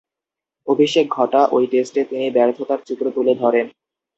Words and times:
অভিষেক 0.67 1.05
ঘটা 1.17 1.41
ঐ 1.51 1.67
টেস্টে 1.71 2.01
তিনি 2.09 2.25
ব্যর্থতার 2.31 2.79
চিত্র 2.87 3.05
তুলে 3.15 3.33
ধরেন। 3.35 3.65